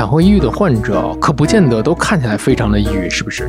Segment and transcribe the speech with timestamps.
[0.00, 3.46] 产后抑郁的患者可不见得都看起来非常的抑郁，是不是？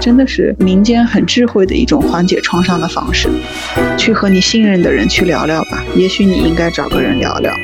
[0.00, 3.28] 真的是民间很智慧的一种缓解创伤的方式，
[3.98, 5.84] 去和你信任的人去聊聊吧。
[5.94, 7.54] 也许你应该找个人聊聊。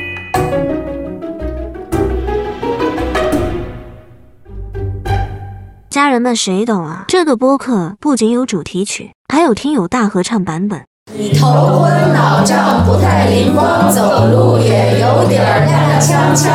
[5.89, 7.05] 家人们谁懂啊？
[7.07, 10.85] 这个播客不仅有主题曲，还有听友大合唱版本。
[11.15, 16.49] 你头昏脑胀，不太灵光，走路也有点踉踉跄跄。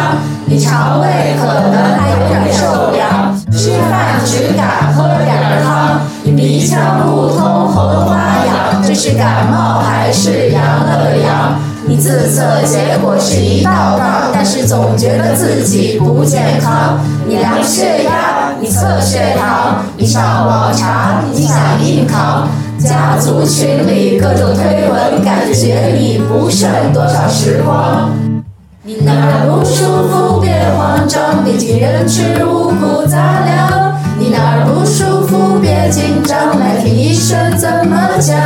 [0.45, 6.01] 你肠胃可能还有点受凉，吃饭只敢喝点汤。
[6.23, 11.59] 你鼻腔不通，喉咙发痒，这是感冒还是阳了阳？
[11.87, 17.01] 你自测结果是一道杠，但是总觉得自己不健康。
[17.27, 22.47] 你量血压，你测血糖，你上网查，你想硬扛。
[22.83, 28.11] 家族群里各种推文，感觉你不剩多少时光。
[28.85, 33.93] 你哪儿不舒服别慌张，毕竟人吃五谷杂粮。
[34.19, 38.37] 你哪儿不舒服别紧张，来听医生怎么讲。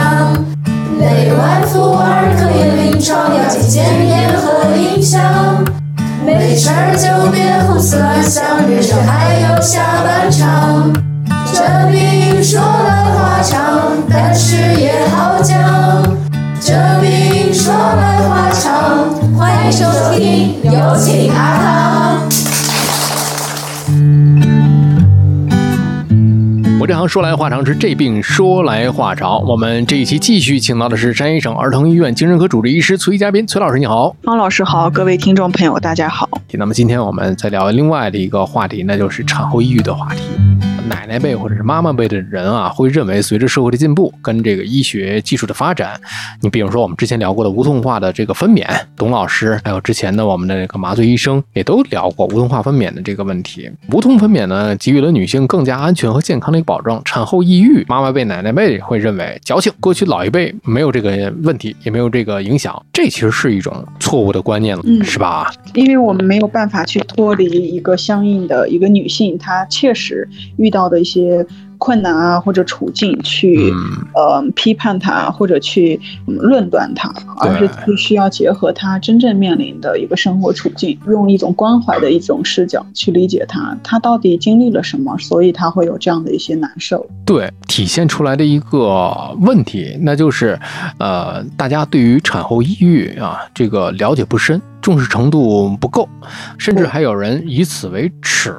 [0.99, 5.65] 内外妇儿科研临床要听检验和影像。
[6.25, 10.93] 没事儿就别胡思乱想，人生还有下半场。
[11.57, 15.59] 这病说来话长，但是也好讲。
[16.61, 22.29] 这病说来话长，欢迎收听有请阿汤。
[26.79, 29.43] 我这行说来话长，是这病说来话长。
[29.43, 36.29] 我们这一期继续请到的是山西省儿童医院精神科主治医师崔嘉宾，崔老师你好，方老师好，各位听众朋友大家好。
[36.53, 40.21] 那么今天我们再聊另外的一个话题，那就是产后抑郁的话题。
[40.89, 46.01] 奶奶辈或者是妈妈辈的人啊，会认为随着社会的进步跟这个医学技术的发展，
[46.41, 53.71] 你比如说我们之前聊过的无痛化的这个分娩，董老师还有之前的我们的这个麻醉医生也都聊过无痛化分娩的这个问题。
[53.93, 57.01] 无痛分娩呢，给予了女性更加安全和健康的一个保障。
[57.05, 65.53] 产后抑郁，妈妈辈、奶奶辈会认为矫情，过去老一辈没有这个问题，也没有这个影响，这其实是一种错误的观念了，嗯是吧？
[65.75, 71.47] 因为我们没有办法去脱离一个相应的一个女性她确实遇到的一些
[71.79, 87.07] 困难啊或者处境去、嗯呃批判他或者去、嗯论断他，而是必须要结合他真正面临的一个生活处境，用一种关怀的一种视角去理解他，他到底经历了什么，所以他会有这样的一些难受。
[87.27, 90.59] 对，体现出来的一个问题，那就是，
[90.99, 96.09] 呃，大家对于产后抑郁啊这个了解不深，重视程度不够，
[96.59, 98.55] 甚至还有人以此为耻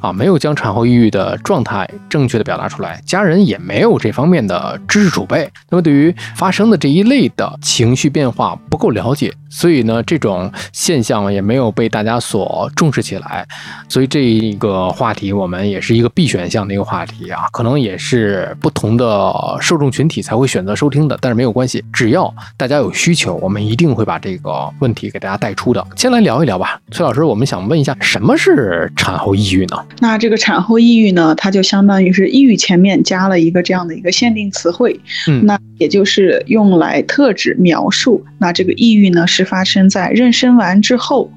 [0.00, 13.46] 啊，没有将产后抑郁的状态正确的表达出来，家人也没有这方面的知识储备，那么对于发生的这一类的情绪变化不够了解，所以呢，这种现象也没有被大家所重视起来，
[13.90, 25.84] 所以这一个话题我们也是一个必选项的一个话题啊，可能也是不同的受众群体才会选择收听的，但是没有关系，只要大家有需求，我们一定会把这个问题给大家带出的。
[25.96, 29.84] 先来聊一聊吧，崔老师，我们想问一下，什么是产后抑郁呢？
[29.98, 38.24] 那这个产后抑郁呢，它就相当于是抑郁前面加了一个这样的一个限定词汇，嗯那也就是用来特指描述。
[38.38, 41.28] 那这个抑郁呢，是发生在妊娠完之后，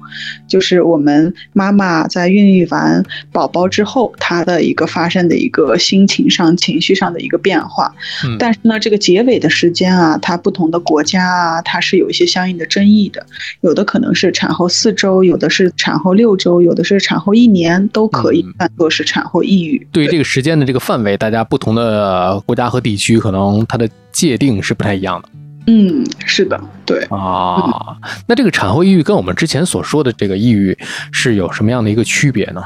[0.46, 7.92] 就是我们妈妈在孕育完宝宝之后，她的一个发生的一个心情上、情绪上的一个变化。
[8.24, 13.26] 嗯但是呢，这个结尾的时间啊，它不同的国家啊，它是有一些相应的争议的。
[13.62, 19.86] 有的可能是产后四周，有的是产后六周，有的是产后一年，都可以嗯算作是产后抑郁。
[19.92, 25.28] 对于这个时间的这个范围，大家不同的国家和地区可能它的界定是不太一样的
[25.66, 27.04] 嗯，是的，对。
[27.10, 27.96] 啊。
[28.26, 30.76] 那这个产后抑郁跟我们之前所说的这个抑郁
[31.12, 32.62] 是有什么样的一个区别呢？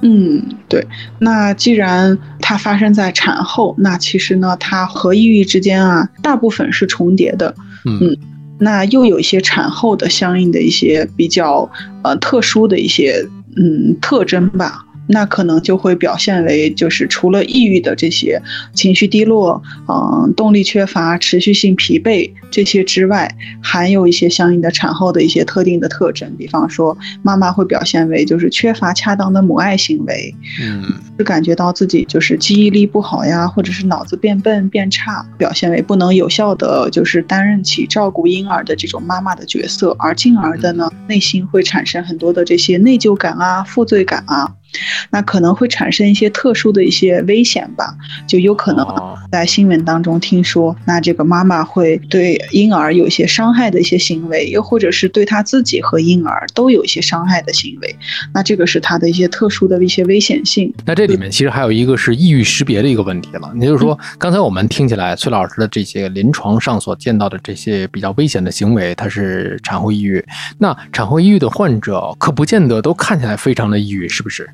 [0.00, 0.86] 嗯，对。
[1.18, 7.54] 那既然它发生在产后，那其实呢，它和抑郁之间啊，大部分是重叠的。
[7.84, 8.16] 嗯嗯
[8.58, 11.70] 那又有一些产后的相应的一些比较
[12.02, 13.26] 呃特殊的一些
[13.56, 14.84] 嗯特征吧。
[15.08, 18.40] 那可能就会表现为，就是除了抑郁的这些
[18.74, 30.84] 情绪低落、嗯、动力缺乏、持续性疲惫这些之外，还有一些相应的产后的一些特定的特征，比方说妈妈会表现为就是缺乏恰当的母爱行为，嗯
[31.18, 44.54] 是感觉到自己就是记忆力不好呀，或者是脑子变笨变差，表现为不能有效的就是担任起照顾婴儿的这种妈妈的角色，而进而的呢，内心会产生很多的这些内疚感啊、负罪感啊，
[45.10, 47.94] 那可能会产生一些特殊的一些危险吧，
[48.26, 57.96] 就有可能哦在新闻当中听说，那这个妈妈会对对婴儿有一些伤害的一些行为，又或者是对她自己和婴儿都有一些伤害的行为，
[58.34, 60.74] 那这个是她的一些特殊的一些危险性。
[60.84, 70.22] 那这里面其实还有一个是抑郁识别的一个问题了，也就是说，刚才我们听起来崔老师的这些临床上所见到的这些比较危险的行为，它是产后抑郁。
[70.58, 74.50] 那产后抑郁的患者可不见得都看起来非常的抑郁，是不是？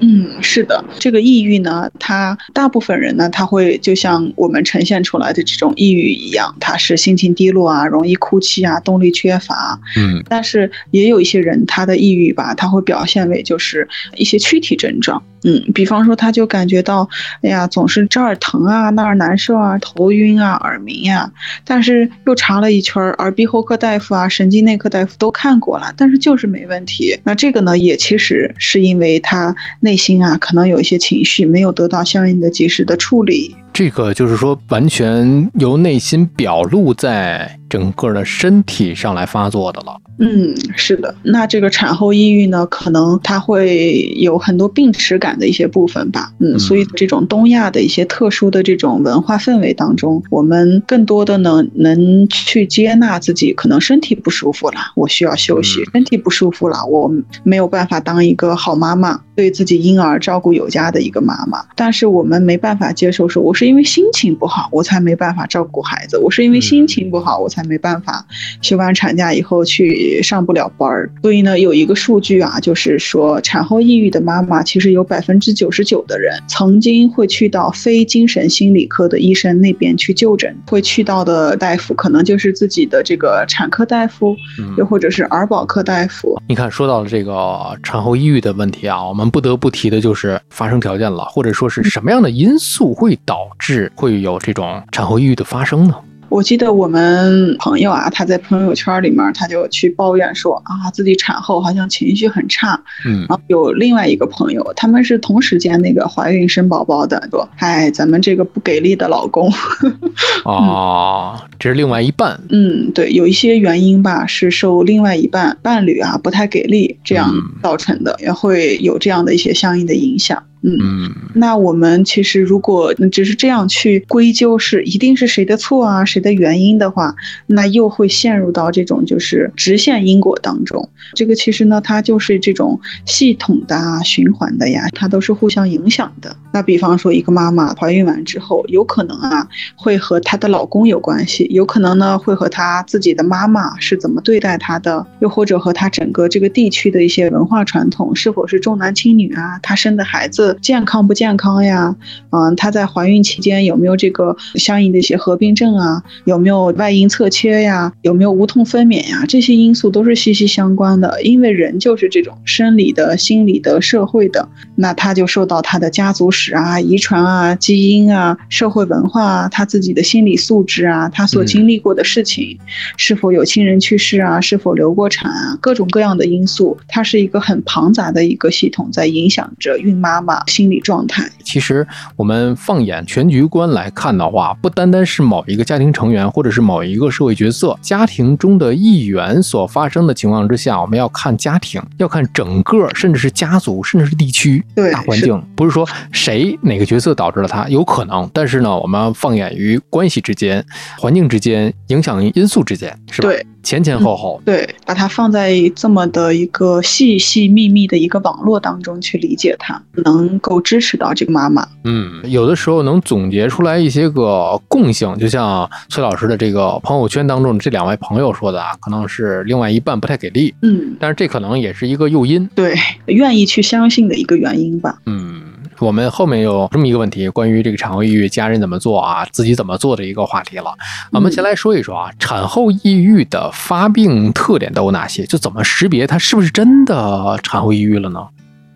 [0.00, 9.80] 嗯，是的，这个抑郁呢，他大部分人呢，他会就像我们呈现出来的这种抑郁一样，他是心情低落啊，容易哭泣啊，动力缺乏。
[9.96, 15.22] 嗯，但是也有一些人，他的抑郁吧，他会表现为就是一些躯体症状。
[15.46, 17.06] 嗯，比方说他就感觉到，
[17.42, 21.30] 哎呀，总是这儿疼啊，那儿难受啊，头晕啊，耳鸣呀。
[21.66, 27.18] 但是又查了一圈，耳鼻喉科大夫啊，神经内科大夫都看过了，但是就是没问题。
[27.24, 29.54] 那这个呢，也其实是因为他
[29.84, 33.54] 内心啊，可能有一些情绪没有得到相应的及时的处理。
[33.74, 39.96] 这个就是说，完全由内心表露在整个的身体上来发作的了。
[40.20, 41.12] 嗯，是的。
[41.24, 46.30] 那这个产后抑郁呢，可能它会有很多病耻感的一些部分吧。
[46.38, 57.10] 嗯，所以这种东亚的一些特殊的这种文化氛围当中，我们更多的呢，能去接纳自己可能身体不舒服了，我需要休息；身体不舒服了，我
[57.42, 61.64] 没有办法当一个好妈妈，对自己婴儿照顾有加的一个妈妈。
[61.74, 68.24] 但是我们没办法接受说，我是因为心情不好，我才没办法照顾孩子；我是因为心情不好，我才没办法
[68.60, 71.10] 休完产假以后去上不了班儿。
[71.22, 84.36] 所以呢，有一个数据啊，就是说产后抑郁的妈妈，其实有百分之九十九的人曾经会去到非精神心理科的医生那边去就诊，会去到的大夫可能就是自己的这个产科大夫，
[84.76, 86.40] 又或者是儿保科大夫。
[86.48, 95.94] 你看，说到了这个产后抑郁的问题啊，我们不得不提的就是发生条件了，或者说是什么样的因素会导致会有这种产后抑郁的发生呢？
[96.30, 102.82] 我记得我们朋友啊，他在朋友圈里面，他就去抱怨说啊，自己产后好像情绪很差。
[103.06, 109.52] 嗯然后有另外一个朋友，他们是同时间那个怀孕生宝宝的，说，哎，咱们这个不给力的老公。
[110.44, 112.40] 哦，这是另外一半。
[112.48, 120.42] 嗯，对，有一些原因吧，是受另外一半伴侣啊不太给力这样嗯造成的，也会有这样的一些相应的影响。
[120.64, 120.78] 嗯。
[120.80, 127.14] 嗯那我们其实如果只是这样去归咎是一定是谁的错啊，谁的原因的话，
[127.46, 130.88] 那又会陷入到这种就是直线因果当中。
[131.14, 136.34] 这个其实呢，它就是这种系统的啊、循环的呀，它都是互相影响的。
[136.52, 151.94] 那比方说，一个妈妈怀孕完之后，有可能啊会和她的老公有关系，有可能呢会和她自己的妈妈是怎么对待她的，又或者和她整个这个地区的一些文化传统，是否是重男轻女啊，她生的孩子健康不健康呀？
[152.30, 156.02] 嗯，她在怀孕期间有没有这个相应的一些合并症啊？
[156.24, 157.92] 有没有外阴侧切呀？
[158.02, 159.24] 有没有无痛分娩呀？
[159.28, 172.58] 这些因素都是息息相关的，因为人就是这种生理的、心理的、社会的，那他就受到他的家族史啊、遗传啊、基因啊、社会文化啊、他自己的心理素质啊、他所经历过的事情，
[172.96, 181.28] 是否有亲人去世啊、是否流过产啊，各种各样的因素，它是一个很庞杂的一个系统，在影响着孕妈妈心理状态。
[181.44, 181.86] 其实
[182.16, 200.64] 我们放眼全局观来看的话，不单单是某一个家庭成员或者是某一个社会角色，家庭中的一员所发生的情况之下，我们要看家庭，要看整个，甚至是家族，甚至是地区对大环境，不是说谁哪个角色导致了他，有可能，但是呢，我们放眼于关系之间、
[200.98, 203.28] 环境之间、影响因素之间，是吧？
[203.28, 211.66] 对，前前后后，对，把它放在这么的一个细细密密的一个网络当中去理解它，能够支持到这个妈妈。
[211.84, 222.48] 嗯，有的时候能总结出来一些个共性，就像崔老师的这个朋友圈当中的这两位朋友说的啊，可能是另外一半不太给力，嗯，但是这可能也是一个诱因。
[222.54, 222.74] 对，
[223.06, 224.96] 愿意去相信的一个原因吧。
[225.06, 225.42] 嗯，
[225.78, 230.72] 我们后面有这么一个问题，关于这个产后抑郁，家人怎么做啊，自己怎么做的一个话题了。
[231.12, 235.24] 我们先来说一说啊，产后抑郁的发病特点都有哪些？
[235.24, 238.26] 就怎么识别它是不是真的产后抑郁了呢？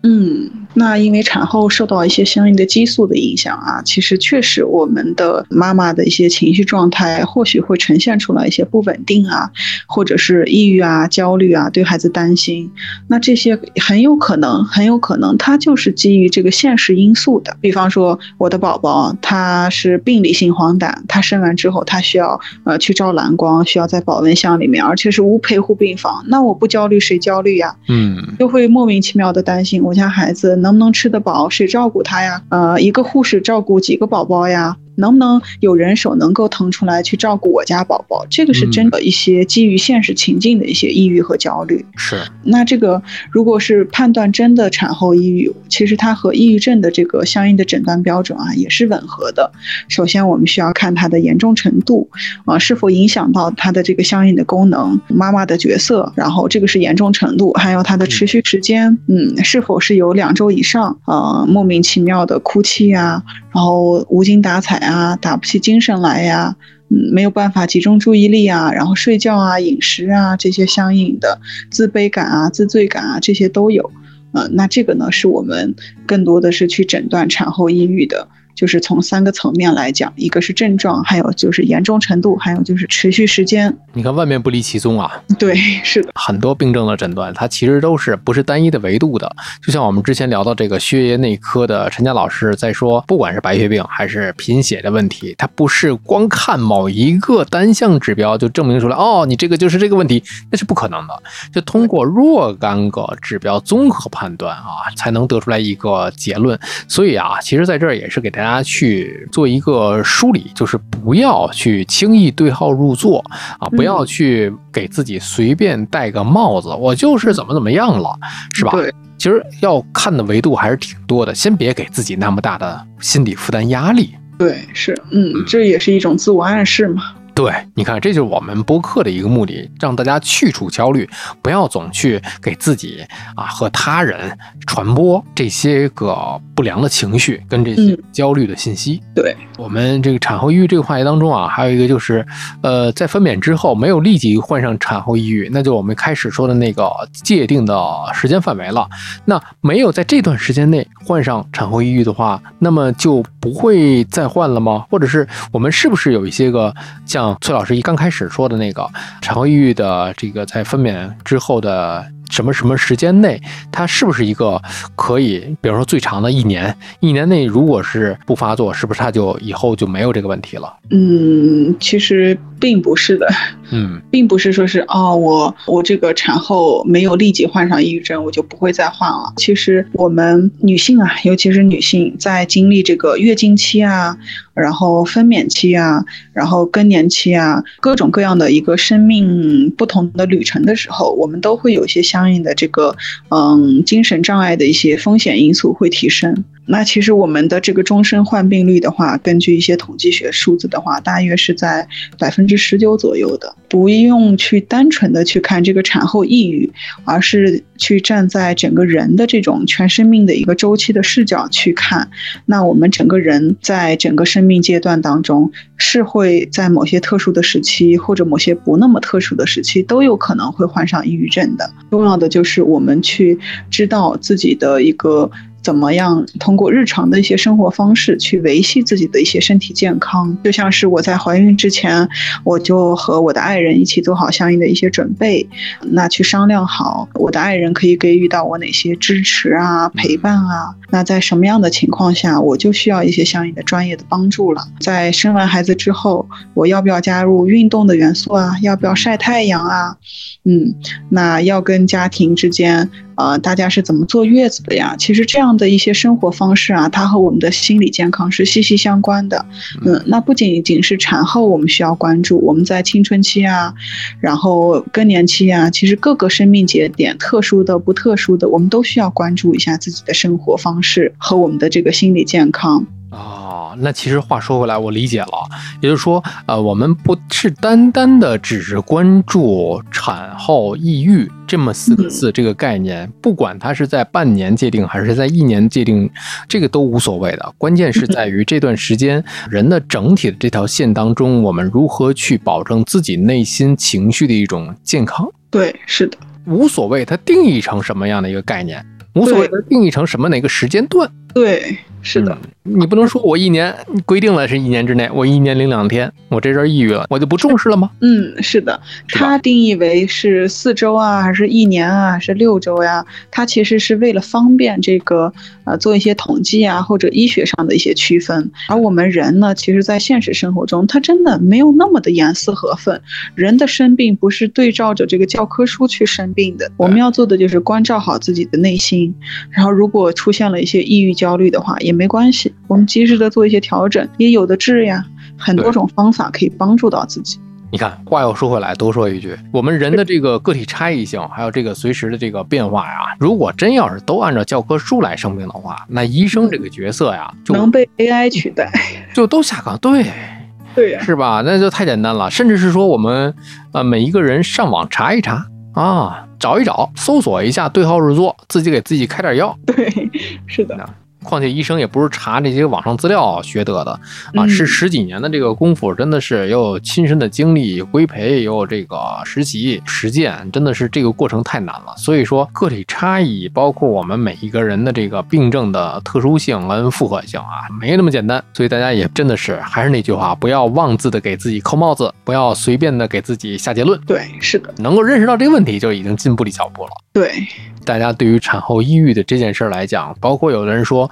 [0.01, 9.51] 嗯，那因为产后受到一些相应的激素的影响啊，其实确实我们的妈妈的一些情绪状态或许会呈现出来一些不稳定啊，
[9.87, 12.71] 或者是抑郁啊、焦虑啊，对孩子担心。
[13.07, 17.57] 那这些很有可能，很有可能它就是基于这个现实因素的。
[17.59, 26.23] 比方说，我的宝宝他是病理性黄疸，他生完之后他需要呃去照蓝光，需要在保温箱里面，而且是无陪护病房。
[26.27, 27.75] 那我不焦虑谁焦虑呀？
[27.89, 32.43] 嗯就会莫名其妙的担心我家孩子能不能吃得饱，谁照顾他呀？
[32.49, 34.77] 呃，一个护士照顾几个宝宝呀？
[34.99, 38.25] 能不能有人手能够腾出来去照顾我家宝宝？
[38.29, 41.83] 这个是真的一些基于现实情境的一些抑郁和焦虑。
[41.95, 43.01] 是，那这个
[43.31, 49.51] 如果是判断真的产后抑郁，其实它和抑郁症的这个相应的诊断标准啊也是吻合的。
[49.87, 52.09] 首先，我们需要看它的严重程度
[52.45, 66.55] 啊，是否影响到它的这个相应的功能，妈妈的角色，然后这个是严重程度，还有它的持续时间，嗯，是否是有两周以上，呃，莫名其妙的哭泣啊，然后无精打采啊，打不起精神来呀。
[66.91, 71.39] 嗯，没有办法集中注意力啊，然后睡觉啊、饮食啊这些相应的
[71.69, 73.91] 自卑感啊、自罪感啊，这些都有。
[74.31, 75.75] 呃，那这个呢，是我们
[76.07, 78.27] 更多的是去诊断产后抑郁的。
[78.55, 83.73] 就是从三个层面来讲，一个是症状，还有就是严重程度，还有就是持续时间。
[83.93, 85.09] 你看，万变不离其宗啊。
[85.37, 89.33] 对，是的，很多病症的诊断，它其实都是不是单一的维度的。
[89.65, 101.23] 就像我们之前聊到这个血液内科的陈佳老师在说，不管是白血病还是贫血的问题，它不是光看某一个单项指标就证明出来，哦，你这个就是这个问题，那是不可能的。
[101.53, 106.59] 就通过若干个指标综合判断啊，才能得出来一个结论。
[106.89, 108.48] 所以啊，其实在这儿也是给大家。
[108.49, 113.23] 大家去做一个梳理，就是不要去轻易对号入座
[113.59, 118.09] 啊，不要去给自己随便戴个帽子，我就是怎么怎么样了，
[118.51, 118.71] 是吧？
[118.71, 124.15] 对，其实要看的维度还是挺多的，先别给自己那么大的心理负担压力。
[124.39, 127.03] 对，是，嗯，这也是一种自我暗示嘛。
[127.33, 131.09] 对，你看，这就是我们播客的一个目的，让大家去除焦虑，
[131.41, 133.05] 不要总去给自己
[133.35, 139.01] 啊和他人传播这些个不良的情绪跟这些焦虑的信息。
[139.15, 142.25] 对我们这个产后抑郁这个话题当中啊，还有一个就是，
[142.61, 147.75] 呃，在分娩之后没有立即患上产后抑郁，那就我们开始说的那个界定的
[148.13, 148.87] 时间范围了。
[149.23, 154.85] 那没有在这段时间内患上产后抑郁的话，那么就不会再患了吗？
[154.91, 156.71] 或者是我们是不是有一些个
[157.03, 157.35] 像？
[157.41, 158.87] 崔老师一刚开始说的那个
[159.21, 164.61] 产后抑郁的这个在分娩之后的什么什么时间内，它是不是一个
[164.95, 170.71] 可以，比如说最长的一年，一年内如果是不发作，是不是它就以后就没有这个问题了？
[170.91, 173.27] 嗯，其实并不是的。
[173.71, 179.31] 嗯，并不是说是哦，我我这个产后没有立即患上抑郁症，我就不会再患了。
[179.37, 184.17] 其实我们女性啊，尤其是女性在经历这个月经期啊。
[184.55, 192.93] 然后分娩期啊，然后更年期啊，各种各样的一个生命不同的旅程的时候，我们都会有一些相应的这个，
[193.29, 196.43] 嗯，精神障碍的一些风险因素会提升。
[196.71, 201.87] 那其实我们的这个终身患病率的话，根据一些统计学数字的话，大约是在
[202.19, 203.55] 百分之十九左右的。
[203.67, 206.71] 不用去单纯的去看这个产后抑郁，
[207.05, 212.09] 而是去站在整个人的这种全生命的一个周期的视角去看。
[212.45, 221.71] 那我们整个人在整个生命阶段当中，是会在某些特殊的时期，或者某些不那么特殊的时期，都有可能会患上抑郁症的。
[221.89, 223.37] 重要的就是我们去
[223.71, 225.29] 知道自己的一个。
[225.61, 230.37] 怎么样通过日常的一些生活方式去维系自己的一些身体健康？
[230.43, 232.07] 就像是我在怀孕之前，
[232.43, 235.47] 我就和我的爱人一起做好相应的一些准备，
[235.91, 240.73] 那去商量好我的爱人可以给予到我哪些支持啊、陪伴啊。
[240.91, 244.67] 那在什么样的情况下，我就需要一些相应的专业的帮助了。
[244.79, 248.55] 在生完孩子之后，我要不要加入运动的元素啊？
[248.61, 249.97] 要不要晒太阳啊？
[250.45, 250.73] 嗯，
[251.09, 252.89] 那要跟家庭之间。
[253.19, 254.95] 呃，大家是怎么坐月子的呀？
[254.97, 259.45] 其实这样的一些生活方式啊，它和我们的心理健康是息息相关的。
[259.85, 263.73] 嗯，那不仅仅是产后我们需要关注，我们在青春期啊，
[264.21, 272.87] 然后更年期啊，其实各个生命节点，特殊的不特殊的，我们都需要关注一下自己的生活方式和我们的这个心理健康。
[273.11, 275.49] 哦，那其实话说回来，我理解了，
[275.81, 286.07] 也就是说，呃，我们不是单单的只是关注产后抑郁这么四个字这个概念，不管它是在半年界定还是在一年界定，
[286.47, 295.27] 这个都无所谓的，关键是在于这段时间人的整体的这条线当中，我们如何去保证自己内心情绪的一种健康。
[295.49, 298.85] 对，是的，无所谓，它定义成什么样的一个概念，
[299.15, 301.09] 无所谓，它定义成什么哪个时间段。
[301.33, 303.73] 对，是的，你不能说我一年
[304.05, 307.89] 规定了是一年之内，我一年零两天，我这阵抑郁了，我就不重视了吗？
[308.01, 313.05] 嗯，是的，它定义为是四周啊，还是一年啊，还是六周呀？
[313.29, 315.31] 它其实是为了方便这个
[315.65, 318.51] 呃做一些统计啊，或者医学上的一些区分。
[318.69, 322.99] 而我们人呢，其实在现实生活中，他真的没有那么的严丝合缝。
[323.35, 329.15] 人的生病不是对照着这个教科书去生病的，我们要做的就是关照好自己的内心。
[329.49, 331.09] 然后，如果出现了一些抑郁。
[331.19, 335.05] 焦虑的话，也没关系，我们及时的做一些调整，也有的治呀，
[335.37, 337.39] 很多种方法可以帮助到自己。
[337.71, 348.71] 你看，话又说回来，多说一句，我们人的这个个体差异性，还有这个随时的这个变化呀，如果真要是都按照教科书来生病的话，那医生这个角色呀，就能被 AI 取代，
[349.13, 350.03] 就都下岗，对，
[350.73, 351.43] 对呀、是吧？
[351.45, 352.31] 那就太简单了。
[352.31, 353.31] 甚至是说，我们
[353.71, 359.55] 呃每一个人上网查一查啊，找一找，搜索一下，对号入座，自己给自己开点药。
[359.67, 360.09] 对，
[360.47, 360.89] 是的，
[361.23, 371.93] 况且医生也不是查这些网上资料学得的啊，嗯是十几年的这个功夫，真的是又有亲身的经历，规培，也有这个实习实践，真的是这个过程太难了。
[371.97, 378.43] 所以说，个体差异，包括我们每一个人的这个病症的特殊性跟复合性啊，没那么简单。
[378.53, 383.99] 所以大家也真的是还是那句话，不要妄自的给自己扣帽子，不要随便的给自己下结论。
[384.01, 386.91] 对，是的，能够认识到这个问题，就已经进步了一小步了。
[387.11, 387.45] 对，
[387.89, 391.09] 大家对于产后抑郁的这件事儿来讲，包括有的人说，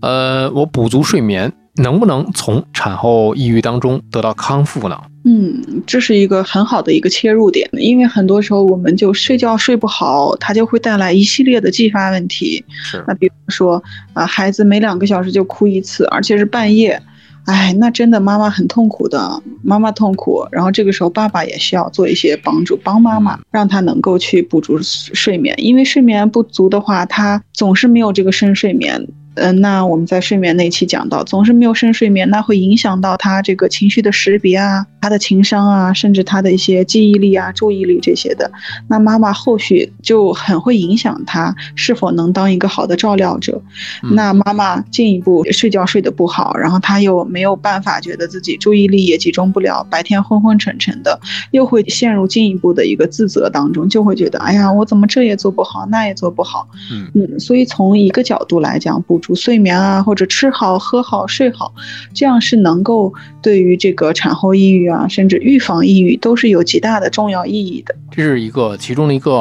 [0.00, 4.96] 呃，我补足睡眠，能不能从产后抑郁当中得到康复呢？
[5.24, 12.64] 嗯，这是一个很好的一个切入点，因为很多时候我们就睡觉睡不好，它就会带来一系列的继发问题。
[12.68, 17.02] 是那比如说啊，孩子每两个小时就哭一次，而且是半夜。
[17.46, 29.08] 哎，那真的妈妈很痛苦的，妈妈痛苦，然后这个时候爸爸也需要做一些帮助，帮妈妈，让她能够去补足睡眠，因为睡眠不足的话，她总是没有这个深睡眠。
[29.34, 38.50] 嗯、那我们在睡眠那期讲到，总是没有深睡眠，那会影响到他这个情绪的识别啊，他的情商啊，甚至他的一些记忆力啊、注意力这些的。
[38.88, 43.60] 那妈妈后续就很会影响他是否能当一个好的照料者。
[44.04, 51.18] 嗯那妈妈进一步睡觉睡得不好，然后他又没有办法，觉得自己注意力也集中不了，白天昏昏沉沉的，
[51.50, 56.68] 又会陷入进一步的一个自责当中，就会觉得，哎呀，我怎么这也做不好，那也做不好。
[56.92, 61.74] 嗯嗯，所以从一个角度来讲，补足睡眠啊，或者吃好、喝好、睡好，
[62.14, 67.94] 这样是能够对于这个产后抑郁啊，甚至预防抑郁都是有极大的重要意义的。
[68.10, 69.32] 这是一个其中的一个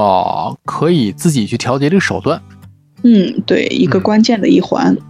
[0.66, 2.42] 可以自己去调节的一个手段。
[3.04, 4.96] 嗯，对，一个嗯关键的一环。
[4.96, 5.02] 嗯，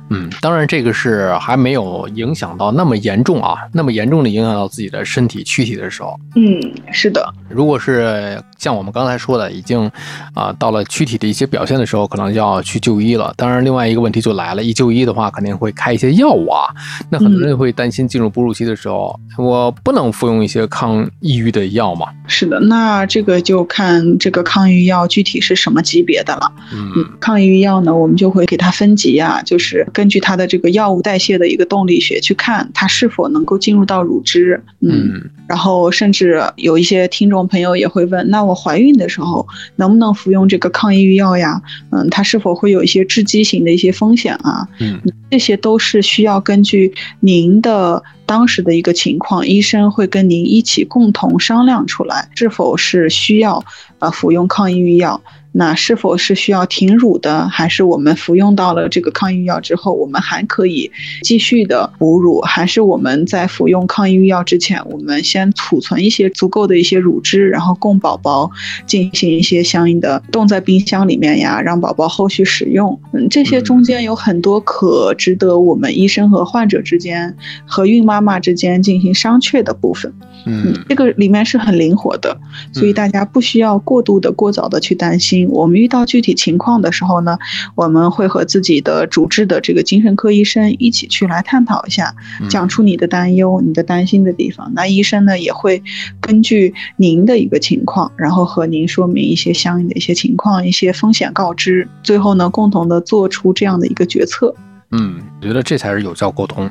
[0.41, 6.59] 当然这个是还没有影响到那么严重啊，那么严重的影响到自己的身体躯体的时候，嗯，
[6.91, 9.89] 是的，如果是像我们刚才说的，已经
[10.33, 13.33] 啊、到了躯体的一些表现的时候，可能就要去就医了。
[13.35, 16.69] 当然，另外一个问题就来了，一就医的话，肯定会开一些药物啊。
[17.09, 22.07] 那很多人会担心进入哺乳期的时候，我不能服用一些抗抑郁的药嘛？
[22.27, 22.59] 是的。
[22.59, 26.51] 那这个就看这个抗抑郁药具体是什么级别的了。
[26.73, 34.59] 嗯嗯，抗抑郁药呢，我们就会给它分级啊，就是根据它的这个药物代谢的一个动力学去看它是否能够进入到乳汁。
[34.79, 41.61] 嗯，嗯然后甚至有一些听众朋友也会问，那我怀孕的时候能不能服用这个抗抑郁药呀？
[41.91, 44.67] 嗯，它是否会有一些致畸形的一些风险啊？
[44.79, 53.63] 嗯这些都是需要根据您的当时的一个情况，医生会跟您一起共同商量出来，是否是需要
[53.99, 55.21] 呃服用抗抑郁药。
[55.53, 60.89] 那是否是需要停乳的，还是我们服用到了这个抗抑郁药之后，我们还可以
[61.23, 68.49] 继续的哺乳，还是我们在服用抗抑郁药之前，我们先储存一些足够的一些乳汁，然后供宝宝
[68.87, 72.97] 进行一些相应的冻在冰箱里面呀，让宝宝后续使用。
[73.11, 77.35] 嗯，这些中间有很多可值得我们医生和患者之间、
[77.65, 80.13] 和孕妈妈之间进行商榷的部分。
[80.45, 82.35] 嗯这个里面是很灵活的，
[82.71, 85.40] 所以大家不需要过度的、过早的去担心。
[85.49, 87.37] 我们遇到具体情况的时候呢，
[87.75, 94.71] 我们会和自己的主治的这个精神科医生一起去来探讨一下，嗯讲出你的担忧、你的担心的地方。
[94.75, 95.81] 那医生呢也会
[96.19, 104.53] 根据您的一个情况，然后和您说明一些相应的一些情况、一些风险告知，最后呢共同的做出这样的一个决策。
[104.91, 106.69] 嗯，我觉得这才是有效沟通，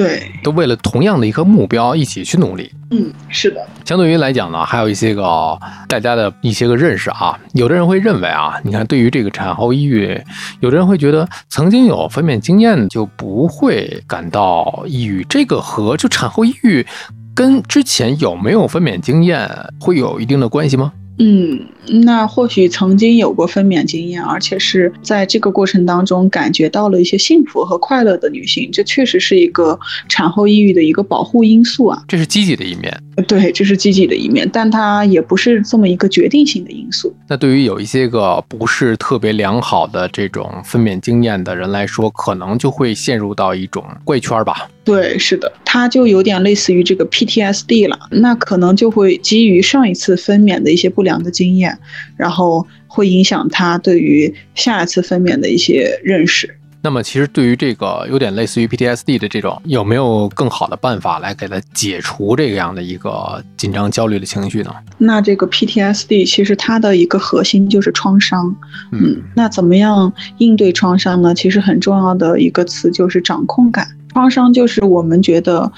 [0.00, 2.72] 对，都为了同样的一个目标一起去努力。
[2.90, 7.38] 嗯，是的，相对于来讲呢，还有一些个大家的一些个认识啊。
[7.52, 10.18] 有的人会认为啊，你看对于这个产后抑郁，
[10.60, 16.86] 有的人会觉得曾经有分娩经验就不会感到抑郁，这个和就产后抑郁
[17.34, 19.46] 跟之前有没有分娩经验
[19.78, 20.90] 会有一定的关系吗？
[21.18, 32.02] 嗯，那或许曾经有过分娩经验，而且是在这个过程当中感觉到了一些幸福和快乐的女性，这确实是一个产后抑郁的一个保护因素啊。
[32.06, 32.96] 这是积极的一面。
[33.28, 37.14] 对，这是积极的一面，但它也不是这么一个决定性的因素。
[37.28, 44.70] 那对于有一些个不是特别良好的这种分娩经验的人来说，可能就会陷入到一种怪圈吧。
[44.82, 51.78] 对，是的，它就有点类似于这个 PTSD 了，那可能就会基于上一次分娩的一些不良的经验，
[52.16, 56.56] 然后会影响他对于下一次分娩的一些认识。
[56.82, 64.74] 那么，其实对于这个有点类似于 PTSD 的这种，有没有更好的办法来给它解除这样的一个紧张焦虑的情绪呢？
[64.96, 68.56] 那这个 PTSD 其实它的一个核心就是创伤。
[68.92, 71.34] 嗯，那怎么样应对创伤呢？
[71.34, 73.86] 其实很重要的一个词就是掌控感。
[74.14, 75.70] 创伤就是我们觉得。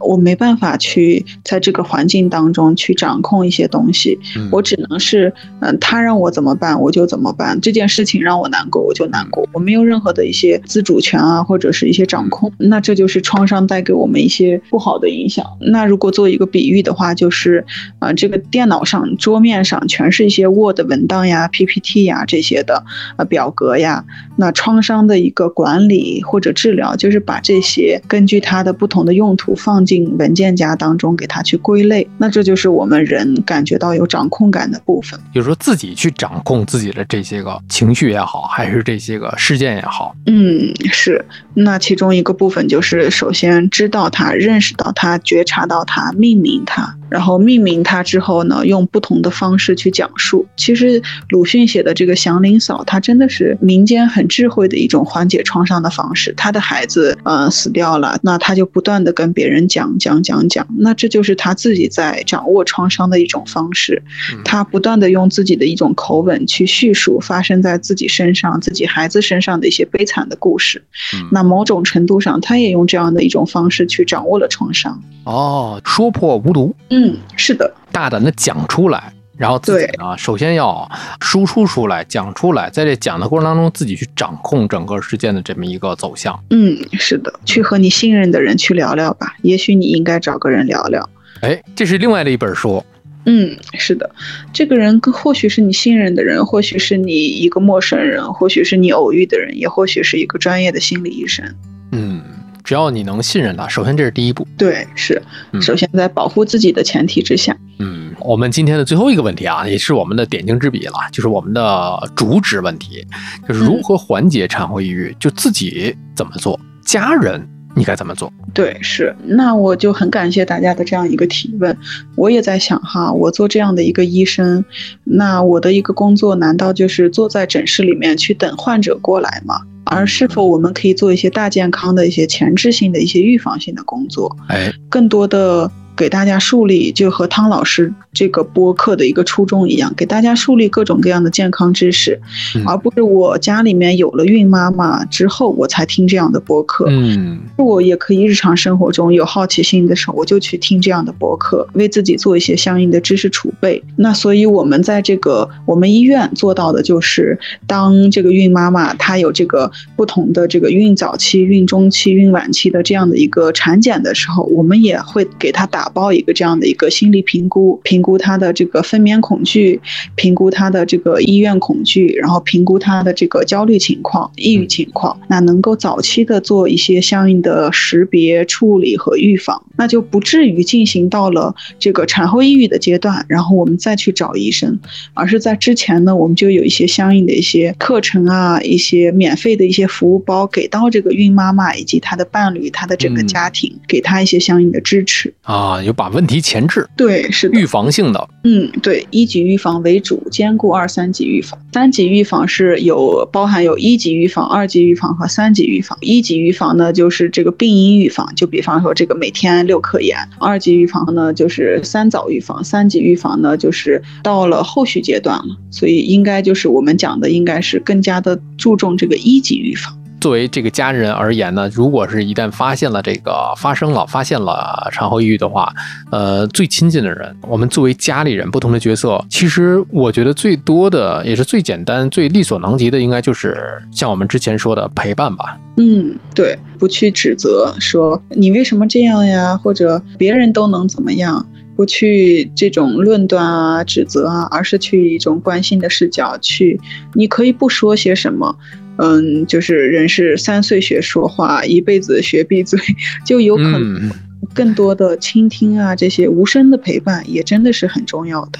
[0.00, 4.18] 我没办法去在这个环境当中去掌控一些东西，
[4.50, 7.60] 我只能是，嗯，他让我怎么办我就怎么办。
[7.60, 12.52] 这件事情让我难过我就难过，我没有任何的一些自主权啊，或者是一些掌控。
[12.58, 15.44] 那这就是创伤带给我们一些不好的影响。
[15.60, 17.64] 那如果做一个比喻的话，就是，
[17.98, 22.84] 啊，这个电脑上桌面上全是一些 Word 文档呀、PPT 呀这些的，
[23.16, 24.04] 呃，表格呀。
[24.36, 32.08] 那创伤的一个管理或者治疗，就是把这些根据它的不同的用途放进文件夹当中，给它去归类。
[32.16, 40.14] 那这就是我们人感觉到有掌控感的部分，就是说自己去掌控自己的这些个情绪也好，还是这些个事件也好。
[40.26, 41.24] 嗯，是。
[41.54, 46.96] 那其中一个部分就是首先知道它、认识到它、觉察到它、命名它。
[47.10, 50.46] 然后命名它之后呢，用不同的方式去讲述。
[50.56, 56.32] 其实鲁迅写的这个《祥林嫂》，他真的是民间很智慧的一种缓解创伤的方式。
[56.36, 64.02] 他的孩子呃死掉了，那他就不断的跟别人讲讲讲讲，那这就是他自己在掌握创伤的一种方式。
[64.44, 70.82] 他不断的用自己的一种口吻去叙述发生在自己身上、自己孩子身上的一些悲惨的故事。
[71.30, 75.00] 那某种程度上，他也用这样的一种方式去掌握了创伤。
[75.24, 76.74] 哦，说破无毒。
[76.88, 76.99] 嗯，
[77.36, 80.88] 是的，大胆的讲出来，然后自己呢，首先要
[81.20, 86.38] 输出出来，讲出来，在这讲的过程当中，自己去掌控整个事件的这么一个走向。
[86.50, 91.08] 嗯，是的，去和你信任的人去聊聊吧，也许你应该找个人聊聊。
[91.40, 92.84] 哎，这是另外的一本书。
[93.26, 94.10] 嗯，是的，
[94.52, 101.44] 这个人或许是你信任的人，或许是你一个陌生人，或许是你偶遇的人，也或许是一个专业的心理医生。
[101.92, 102.22] 嗯。
[102.62, 104.46] 只要你能信任他，首先这是第一步。
[104.56, 105.20] 对，是，
[105.60, 107.56] 首先在保护自己的前提之下。
[107.78, 113.04] 嗯，我们今天的最后一个问题啊，也是我们的点睛之笔了，就是我们的主旨问题，
[113.48, 115.16] 就是如何缓解产后抑郁？
[115.18, 117.42] 就自己怎么做，家人
[117.74, 118.32] 你该怎么做？
[118.52, 119.14] 对，是。
[119.24, 121.76] 那我就很感谢大家的这样一个提问。
[122.16, 124.64] 我也在想哈，我做这样的一个医生，
[125.04, 129.62] 那我的一个工作难道就是坐在诊室里面去等患者过来吗？
[129.84, 134.36] 而是否我们可以做一些大健康的一些前置性的一些预防性的工作？
[134.48, 135.70] 哎，更多的。
[136.00, 142.18] 给大家树立，就和汤老师这个播客的一个初衷一样，给大家树立各种各样的健康知识，
[142.64, 146.86] 而不是我家里面有了孕妈妈之后我才听这样的播客。
[146.88, 153.84] 嗯，我也可以日常生活中有好奇心的时候，我就去听这样的播客，为自己做一些相应的知识储备。
[153.96, 165.89] 那所以，我们在这个我们医院做到的就是，当这个孕妈妈她有这个不同的这个孕早期、孕中期、孕晚期的这样的一个产检的时候，我们也会给她打。
[165.90, 169.80] 包一个这样的一个心理评估，评估他的这个分娩恐惧，
[170.14, 184.78] 评估他的这个医院恐惧，然后评估他的这个焦虑情况、抑郁情况，那能够早期的做一些相应的识别、处理和预防，那就不至于进行到了这个产后抑郁的阶段，然后我们再去找医生，
[185.14, 195.69] 而是在之前呢，我们就有一些相应的一些课程啊，一些免费的一些服务包给到这个孕妈妈以及她的伴侣、她的整个家庭，给她一些相应的支持啊。
[195.84, 201.58] 就把问题前置，对，是预防性的，嗯，对，一级预防为主，兼顾二三级预防。
[201.72, 205.96] 三级预防是有包含有一级预防、二级预防和三级预防。
[206.00, 215.56] 一级预防呢，就是这个病因预防，就比方说这个每天六克盐；二级预防呢，就是三早预防；三级预防呢，就是到了后续阶段了。
[215.70, 219.96] 所以应该就是我们讲的，应该是更加的注重这个一级预防。
[220.20, 225.72] 作为这个家人而言呢，如果是一旦发现了这个发生了，发现了产后抑郁的话，
[226.10, 233.56] 呃，最亲近的人，我们作为家里人，不同的角色，其实我觉得最多的也是最简单、最力所能及的，应该就是
[233.90, 235.58] 像我们之前说的陪伴吧。
[235.78, 246.78] 嗯，对，不去指责说你为什么这样呀，或者别人都能怎么样，不去这种论断啊、指责啊，而是去一种关心的视角去，
[247.14, 248.54] 你可以不说些什么。
[248.98, 252.78] 嗯，就是人是三岁学说话，一辈子学闭嘴，
[253.24, 254.10] 就有可能
[254.54, 258.58] 更多的倾听啊，这些无声的陪伴也真的是很重要的。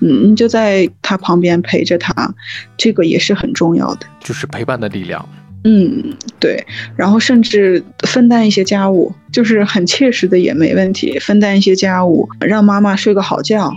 [0.00, 2.34] 嗯，你就在他旁边陪着他，
[2.76, 5.28] 这个也是很重要的，就是陪伴的力量。
[5.62, 13.70] 嗯，对，然后甚至分担一些家务，就是很切实的也没问题，分担一些家务，让妈妈睡个好觉。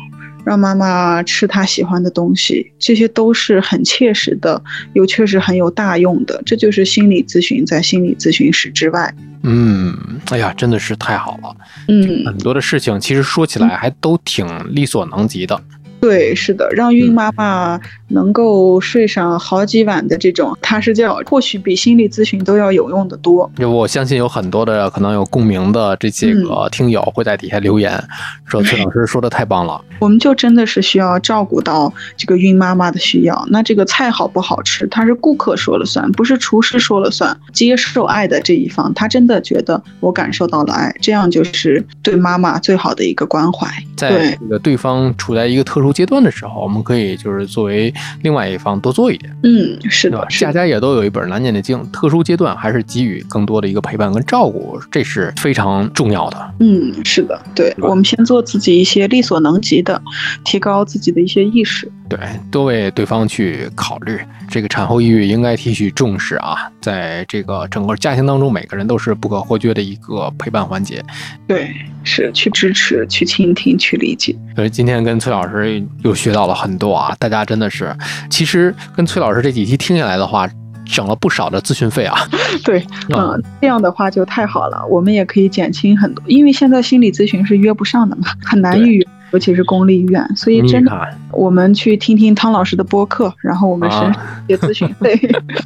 [0.45, 4.61] 让妈妈吃她喜欢的东西，这些都是很切实的，
[4.93, 6.41] 又确实很有大用的。
[6.45, 9.13] 这就是心理咨询在心理咨询室之外。
[9.43, 9.95] 嗯，
[10.31, 11.55] 哎呀，真的是太好了。
[11.87, 15.61] 嗯，很多的事情其实说起来还都挺力所能及的。
[15.99, 17.79] 对，是的，让孕妈妈
[18.13, 23.51] 能够睡上好几晚的这种踏实觉，或许比心理咨询都要有用的多。
[23.59, 28.01] 我相信有很多的可能有共鸣的这几个听友会在底下留言，
[28.45, 29.79] 说崔老师说的太棒了。
[29.99, 33.45] 我们就真的是需要照顾到这个孕妈妈的需要。
[33.49, 37.35] 那这个菜好不好吃，它是顾客说了算，不是厨师说了算。
[37.53, 43.67] 接受爱的这一方，他真的觉得我感受到了爱，这样就是对妈妈最好的一个关怀。
[43.95, 49.35] 在这个对方处在一个特殊阶段的时候，我们可以就是作为另外一方多做一点。
[49.43, 56.53] 嗯，是的，大家也都有一本难念的经，特殊阶段还是给予更多的一个陪伴跟照顾，这是非常重要的。
[56.59, 60.01] 嗯，是的，对，我们先做自己一些力所能及的，
[60.43, 61.91] 提高自己的一些意识。
[62.15, 62.19] 对，
[62.51, 64.19] 多为对方去考虑。
[64.49, 71.03] 这个产后抑郁应该提取重视啊，在这个整个家庭当中，每个人都是不可或缺的一个陪伴环节。
[71.47, 71.73] 对，
[72.03, 74.35] 是去支持、去倾听、去理解。
[74.55, 77.95] 所以今天跟崔老师又学到了很多啊，大家真的是，
[78.29, 80.47] 其实跟崔老师这几期听下来的话，
[80.85, 82.15] 省了不少的咨询费啊。
[82.63, 89.07] 对，嗯，这样的话就太好了，我们也可以减轻很多，因为现在心理咨询是约不上的嘛，很难预约。
[89.33, 94.13] 尤其是公立医院，所以真的，我们去听听汤老师的播客，然后我们省
[94.47, 95.19] 些咨询费。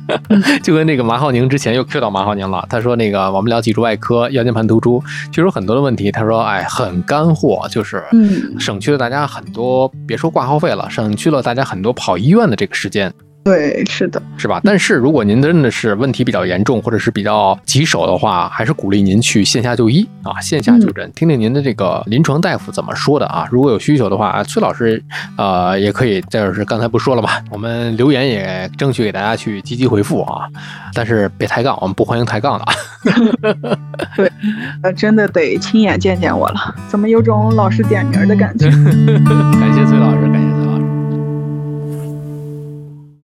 [0.64, 8.02] 就跟那个马浩宁之前又 Q 到马浩宁了，他说那个我们聊脊柱外科、腰间盘突出，其实很多的问题，他说哎很干货，就是
[8.58, 13.14] 省去了大家很多，别说挂号费了，省去了大家很多跑医院的这个时间。
[13.48, 14.60] 对，是的，是吧？
[14.62, 23.48] 但是如果您真的是问题比较严重，或者是比较棘手的话，还是鼓励您去线下就医啊，线下就诊，听听您的这个临床大夫怎么说的啊。
[23.50, 25.02] 如果有需求的话，崔老师
[25.38, 30.46] 呃也可以，就是刚才不说了吧，我们留言也争取给大家去积极回复啊。
[30.94, 32.66] 但是别抬杠，我们不欢迎抬杠的。
[34.18, 34.30] 对，
[34.84, 38.66] 呃，真的得亲眼见见我了，怎么有种老师点名的感觉？
[38.70, 40.47] 感谢崔老师，感谢。